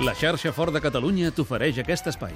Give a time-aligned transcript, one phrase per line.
[0.00, 2.32] La xarxa Fort de Catalunya t'ofereix aquest espai.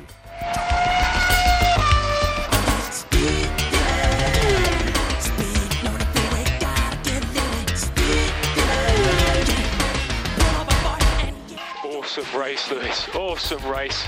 [11.89, 13.09] Awesome race, Lewis.
[13.15, 14.05] Awesome race.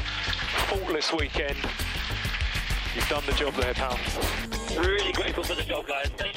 [0.69, 1.57] Faultless weekend.
[2.95, 3.99] You've done the job there, pal.
[4.77, 6.36] Really grateful for the job, guys.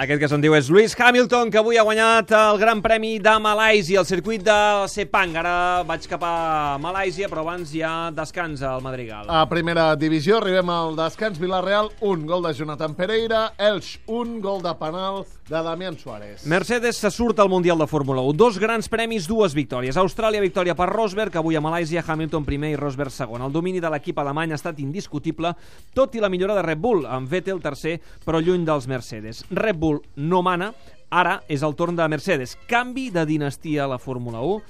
[0.00, 3.34] Aquest que se'n diu és Lewis Hamilton, que avui ha guanyat el Gran Premi de
[3.36, 4.54] Malàisia, el circuit de
[4.88, 5.34] Sepang.
[5.36, 9.28] Ara vaig cap a Malàisia, però abans ja descansa el Madrigal.
[9.28, 14.64] A primera divisió arribem al descans Villarreal, un gol de Jonathan Pereira, Elx, un gol
[14.64, 16.46] de penal de Damián Suárez.
[16.46, 18.38] Mercedes se surt al Mundial de Fórmula 1.
[18.38, 20.00] Dos grans premis, dues victòries.
[20.00, 23.42] Austràlia, victòria per Rosberg, avui a Malàisia, Hamilton primer i Rosberg segon.
[23.42, 25.52] El domini de l'equip alemany ha estat indiscutible,
[25.92, 29.44] tot i la millora de Red Bull, amb Vettel tercer, però lluny dels Mercedes.
[29.50, 30.72] Red Bull no mana,
[31.10, 32.56] ara és el torn de Mercedes.
[32.70, 34.60] Canvi de dinastia a la Fórmula 1.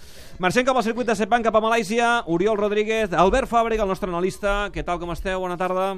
[0.41, 2.23] Marxem cap al circuit de Sepang, cap a Malàisia.
[2.32, 4.71] Oriol Rodríguez, Albert Fàbrega, el nostre analista.
[4.73, 5.43] Què tal, com esteu?
[5.45, 5.90] Bona tarda.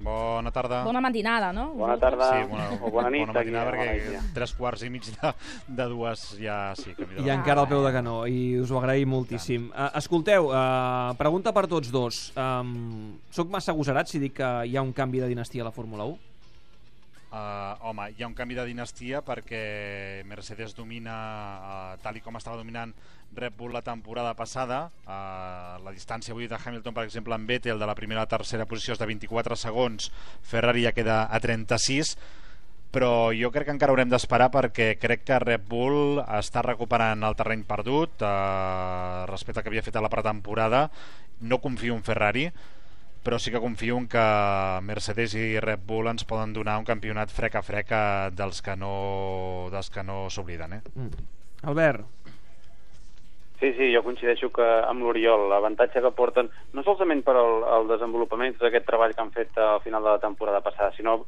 [0.00, 0.78] Bona tarda.
[0.86, 1.74] Bona matinada, no?
[1.76, 3.26] Bona tarda Sí, bona, o bona nit.
[3.26, 4.22] bona matinada, aquí a perquè Malàisia.
[4.32, 5.32] tres quarts i mig de,
[5.68, 9.12] de dues ja sí que I encara al peu de canó, i us ho agraïm
[9.12, 9.66] moltíssim.
[9.74, 12.22] Uh, escolteu, uh, pregunta per tots dos.
[12.32, 15.74] Um, soc massa agosarat si dic que hi ha un canvi de dinastia a la
[15.76, 16.16] Fórmula 1?
[17.30, 22.34] Uh, home, hi ha un canvi de dinastia perquè Mercedes domina uh, tal i com
[22.34, 22.90] estava dominant
[23.36, 24.80] Red Bull la temporada passada.
[25.06, 28.32] Uh, la distància avui de Hamilton per exemple amb Vettel de la primera a la
[28.34, 30.10] tercera posició és de 24 segons.
[30.42, 32.16] Ferrari ja queda a 36
[32.90, 37.36] però jo crec que encara haurem d'esperar perquè crec que Red Bull està recuperant el
[37.38, 40.88] terreny perdut eh, respecte al que havia fet a la pretemporada.
[41.40, 42.48] No confio en Ferrari
[43.22, 44.22] però sí que confio en que
[44.82, 48.76] Mercedes i Red Bull ens poden donar un campionat frec a frec eh, dels que
[48.80, 50.82] no, dels que no s'obliden eh?
[50.94, 51.28] Mm.
[51.70, 52.06] Albert,
[53.76, 58.56] Sí, jo coincideixo que amb l'Oriol l'avantatge que porten, no solament per al, al desenvolupament
[58.60, 61.20] d'aquest treball que han fet al final de la temporada passada, sinó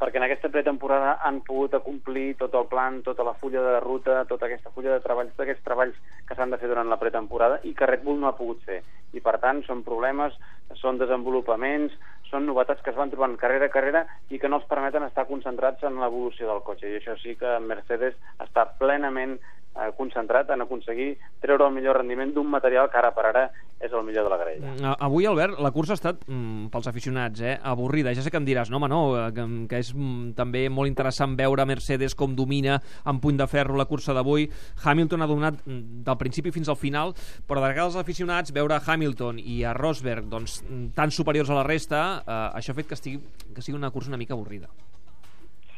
[0.00, 4.22] perquè en aquesta pretemporada han pogut acomplir tot el plan, tota la fulla de ruta,
[4.30, 7.60] tota aquesta fulla de treballs, tots aquests treballs que s'han de fer durant la pretemporada
[7.68, 8.80] i que Red Bull no ha pogut fer.
[9.12, 10.32] I per tant són problemes,
[10.80, 11.92] són desenvolupaments,
[12.30, 15.26] són novetats que es van trobant carrera a carrera i que no els permeten estar
[15.28, 16.88] concentrats en l'evolució del cotxe.
[16.88, 19.36] I això sí que Mercedes està plenament
[19.76, 23.50] eh, concentrat en aconseguir treure el millor rendiment d'un material que ara per ara
[23.80, 24.72] és el millor de la graella.
[24.74, 28.14] mm, avui, Albert, la cursa ha estat, mm, pels aficionats, eh, avorrida.
[28.14, 30.88] Ja sé que em diràs, no, home, no, eh, que, que és mm, també molt
[30.88, 34.50] interessant veure Mercedes com domina en punt de ferro la cursa d'avui.
[34.84, 37.14] Hamilton ha dominat mm, del principi fins al final,
[37.46, 40.62] però de vegades els aficionats veure a Hamilton i a Rosberg doncs,
[40.94, 43.20] tan superiors a la resta, eh, això ha fet que, estigui,
[43.54, 44.68] que sigui una cursa una mica avorrida.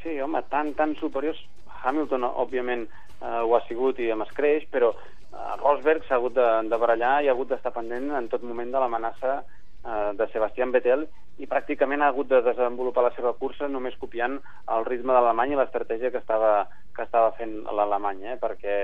[0.02, 1.38] Sí, home, tan, tan superiors.
[1.84, 2.88] Hamilton, òbviament,
[3.22, 7.16] eh, ho ha sigut i amb escreix, però eh, Rosberg s'ha hagut de, de barallar
[7.22, 11.06] i ha hagut d'estar pendent en tot moment de l'amenaça eh, de Sebastián Vettel
[11.40, 14.38] i pràcticament ha hagut de desenvolupar la seva cursa només copiant
[14.76, 16.66] el ritme de l'Alemany i l'estratègia que estava,
[16.96, 18.36] que estava fent l'Alemany, eh?
[18.42, 18.76] perquè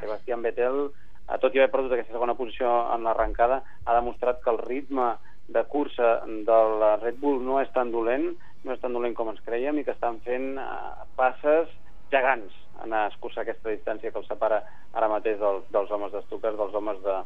[0.00, 0.88] Sebastián Vettel,
[1.28, 5.14] eh, tot i haver perdut aquesta segona posició en l'arrencada, ha demostrat que el ritme
[5.54, 8.30] de cursa del Red Bull no és tan dolent,
[8.64, 11.68] no és tan dolent com ens creiem i que estan fent eh, passes
[12.14, 14.60] gegants en escurçar aquesta distància que els separa
[14.92, 17.16] ara mateix del, dels homes d'Estuques, dels homes de,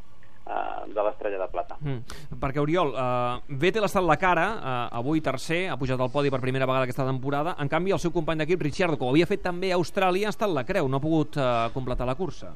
[0.46, 1.78] eh, de l'estrella de plata.
[1.80, 2.38] Mm.
[2.40, 6.30] Perquè, Oriol, uh, Vettel ha estat la cara, uh, avui tercer, ha pujat al podi
[6.30, 9.28] per primera vegada aquesta temporada, en canvi el seu company d'equip, Ricciardo, que ho havia
[9.30, 12.54] fet també a Austràlia, ha estat la creu, no ha pogut uh, completar la cursa.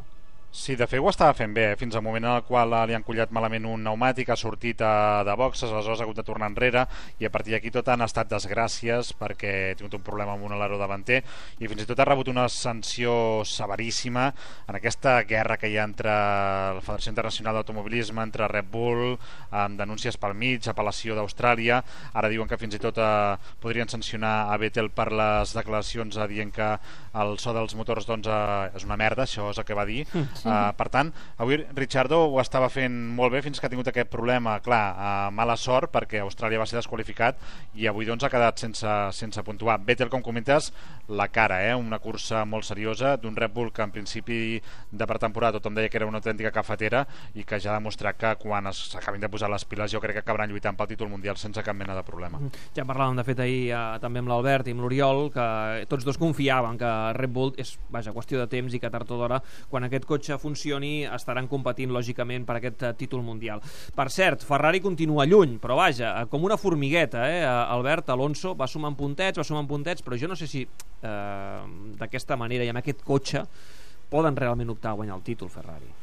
[0.53, 1.77] Sí, de fet ho estava fent bé, eh?
[1.81, 5.25] fins al moment en el qual li han collat malament un pneumàtic, ha sortit a,
[5.25, 6.83] de boxes, aleshores ha hagut de tornar enrere
[7.23, 10.53] i a partir d'aquí tot han estat desgràcies perquè ha tingut un problema amb un
[10.53, 11.23] aleró davanter
[11.57, 13.15] i fins i tot ha rebut una sanció
[13.49, 14.27] severíssima
[14.69, 19.17] en aquesta guerra que hi ha entre la Federació Internacional d'Automobilisme, entre Red Bull,
[19.57, 21.81] amb denúncies pel mig, apel·lació d'Austràlia,
[22.13, 26.29] ara diuen que fins i tot eh, podrien sancionar a Vettel per les declaracions eh,
[26.29, 26.71] dient que
[27.25, 30.05] el so dels motors doncs, eh, és una merda, això és el que va dir.
[30.43, 31.13] Uh, per tant,
[31.43, 35.31] avui Richardo ho estava fent molt bé fins que ha tingut aquest problema, clar, uh,
[35.35, 37.39] mala sort perquè Austràlia va ser desqualificat
[37.79, 39.79] i avui doncs ha quedat sense, sense puntuar.
[39.87, 40.73] Vettel, com comentes,
[41.09, 41.75] la cara, eh?
[41.75, 44.39] una cursa molt seriosa d'un Red Bull que en principi
[44.91, 47.05] de pretemporada tothom deia que era una autèntica cafetera
[47.35, 50.25] i que ja ha demostrat que quan s'acabin de posar les piles jo crec que
[50.25, 52.41] acabaran lluitant pel títol mundial sense cap mena de problema.
[52.77, 56.19] Ja parlàvem, de fet, ahir eh, també amb l'Albert i amb l'Oriol, que tots dos
[56.21, 59.41] confiaven que Red Bull és, vaja, qüestió de temps i que tard o d'hora,
[59.71, 63.63] quan aquest cotxe funcioni, estaran competint lògicament per aquest eh, títol mundial.
[63.95, 67.43] Per cert, Ferrari continua lluny, però vaja, eh, com una formigueta, eh?
[67.43, 71.63] Albert Alonso va sumant puntets, va sumant puntets, però jo no sé si eh,
[71.99, 73.47] d'aquesta manera i amb aquest cotxe
[74.13, 76.02] poden realment optar a guanyar el títol Ferrari.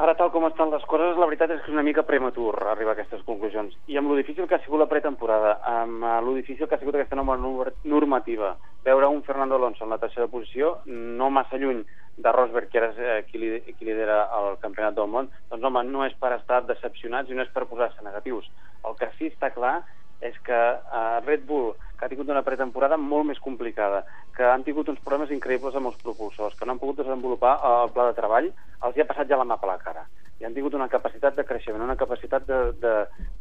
[0.00, 2.94] Ara, tal com estan les coses, la veritat és que és una mica prematur arribar
[2.94, 3.74] a aquestes conclusions.
[3.92, 6.80] I amb lo difícil que ha sigut la pretemporada, amb eh, lo difícil que ha
[6.80, 8.54] sigut aquesta nova nor- normativa,
[8.86, 11.82] veure un Fernando Alonso en la tercera posició, no massa lluny
[12.16, 15.84] de Rosberg, que era eh, qui, li, qui lidera el campionat del món, doncs home,
[15.92, 18.48] no és per estar decepcionats i no és per posar-se negatius.
[18.88, 19.82] El que sí està clar
[20.24, 21.74] és que eh, Red Bull,
[22.10, 24.04] tingut una pretemporada molt més complicada,
[24.36, 27.76] que han tingut uns problemes increïbles amb els propulsors, que no han pogut desenvolupar eh,
[27.84, 28.50] el pla de treball,
[28.86, 30.06] els hi ha passat ja la mà per la cara.
[30.40, 32.92] I han tingut una capacitat de creixement, una capacitat de, de,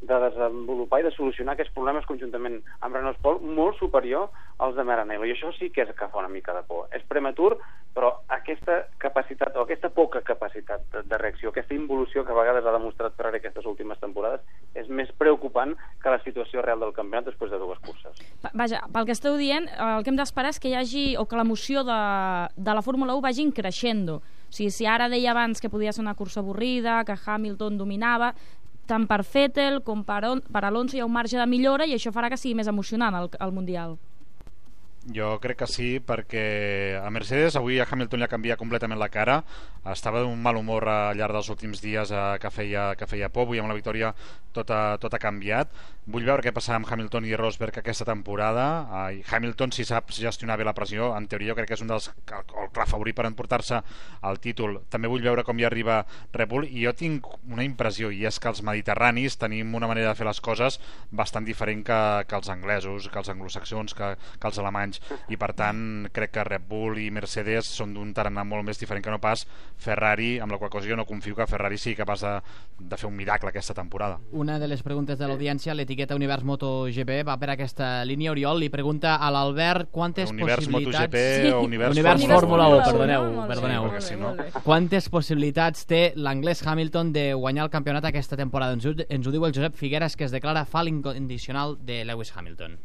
[0.03, 4.27] de desenvolupar i de solucionar aquests problemes conjuntament amb Renault Sport molt superior
[4.59, 5.23] als de Maranello.
[5.23, 6.89] I això sí que és que fa una mica de por.
[6.91, 7.53] És prematur,
[7.95, 12.65] però aquesta capacitat, o aquesta poca capacitat de, de reacció, aquesta involució que a vegades
[12.67, 14.43] ha demostrat Ferrari aquestes últimes temporades,
[14.75, 18.19] és més preocupant que la situació real del campionat després de dues curses.
[18.43, 21.05] Va- Vaja, pel que esteu dient, eh, el que hem d'esperar és que hi hagi,
[21.17, 21.97] o que l'emoció de,
[22.59, 24.19] de la Fórmula 1 vagi creixendo.
[24.49, 28.33] O sigui, si ara deia abans que podia ser una cursa avorrida, que Hamilton dominava,
[28.89, 31.93] tant per Vettel com per, On- per Alonso hi ha un marge de millora i
[31.93, 33.97] això farà que sigui més emocionant el, el Mundial.
[35.09, 39.09] Jo crec que sí, perquè a Mercedes avui a Hamilton li ha canviat completament la
[39.09, 39.39] cara.
[39.89, 43.47] Estava d'un mal humor al llarg dels últims dies eh, que, feia, que feia por.
[43.47, 44.11] Avui amb la victòria
[44.53, 45.71] tot ha, tot ha canviat.
[46.09, 48.65] Vull veure què passarà amb Hamilton i Rosberg aquesta temporada.
[49.09, 51.89] Eh, Hamilton, si sap gestionar bé la pressió, en teoria jo crec que és un
[51.89, 53.81] dels el, el clar favorit per emportar-se
[54.29, 54.77] el títol.
[54.93, 56.03] També vull veure com hi arriba
[56.35, 60.13] Red Bull i jo tinc una impressió i és que els mediterranis tenim una manera
[60.13, 60.77] de fer les coses
[61.09, 64.98] bastant diferent que, que els anglesos, que els anglosaxons, que, que els alemanys
[65.29, 69.03] i per tant crec que Red Bull i Mercedes són d'un tarannà molt més diferent
[69.03, 69.45] que no pas
[69.77, 72.33] Ferrari, amb la qual cosa jo no confio que Ferrari sigui capaç de,
[72.79, 74.19] de fer un miracle aquesta temporada.
[74.31, 78.31] Una de les preguntes de l'audiència, l'etiqueta Univers MotoGP, va per aquesta línia.
[78.31, 80.99] Oriol li pregunta a l'Albert quantes Univers possibilitats...
[80.99, 81.51] MotoGP Sí.
[81.51, 83.91] o Univers, Univers Fórmula Fórmula 1, Fórmula perdoneu, perdoneu.
[83.91, 84.35] bé, si no-.
[84.63, 88.73] Quantes possibilitats té l'anglès Hamilton de guanyar el campionat aquesta temporada?
[88.73, 92.33] Ens ho, ens ho diu el Josep Figueres, que es declara fan incondicional de Lewis
[92.35, 92.77] Hamilton.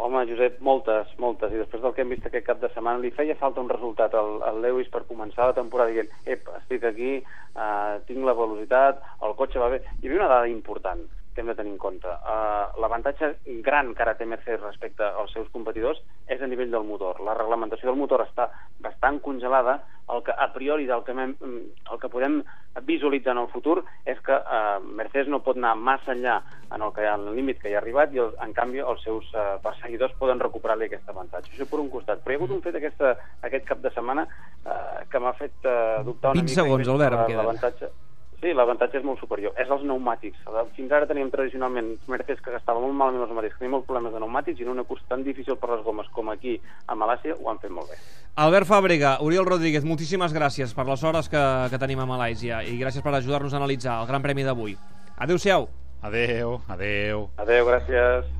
[0.00, 1.52] Home, Josep, moltes, moltes.
[1.52, 4.16] I després del que hem vist aquest cap de setmana, li feia falta un resultat
[4.16, 7.18] al, al Lewis per començar la temporada dient ep, estic aquí,
[7.52, 9.82] uh, tinc la velocitat, el cotxe va bé.
[10.00, 11.04] Hi havia una dada important
[11.34, 12.08] que hem de tenir en compte.
[12.08, 13.34] Uh, L'avantatge
[13.64, 16.00] gran que ara té Mercedes respecte als seus competidors
[16.30, 17.20] és a nivell del motor.
[17.26, 18.48] La reglamentació del motor està
[18.82, 19.78] bastant congelada.
[20.10, 22.40] El que a priori del que, hem, el que podem
[22.82, 23.76] visualitzar en el futur
[24.10, 26.40] és que uh, Mercedes no pot anar massa enllà
[26.74, 29.06] en el, que, en el límit que hi ha arribat i el, en canvi els
[29.06, 31.54] seus uh, perseguidors poden recuperar-li aquest avantatge.
[31.54, 32.24] Això per un costat.
[32.24, 33.14] Però hi ha hagut un fet aquesta,
[33.46, 36.62] aquest cap de setmana uh, que m'ha fet uh, dubtar una 20 mica.
[36.62, 37.36] segons, Albert.
[37.38, 37.92] L'avantatge
[38.40, 39.52] Sí, l'avantatge és molt superior.
[39.60, 40.46] És els pneumàtics.
[40.76, 44.22] Fins ara teníem tradicionalment Mercedes que gastava molt malament els pneumàtics, tenia molts problemes de
[44.22, 46.56] pneumàtics i en una cursa tan difícil per les gomes com aquí
[46.88, 48.00] a Malàcia ho han fet molt bé.
[48.40, 52.78] Albert Fàbrega, Oriol Rodríguez, moltíssimes gràcies per les hores que, que tenim a Malàisia i
[52.80, 54.78] gràcies per ajudar-nos a analitzar el Gran Premi d'avui.
[55.20, 55.68] Adéu-siau.
[56.00, 57.26] Adeu, adeu.
[57.36, 58.39] Adéu, gràcies.